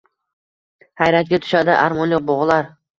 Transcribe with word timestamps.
Hayratga 1.03 1.43
tushadi 1.47 1.79
armonli 1.87 2.25
bog’lar. 2.35 2.79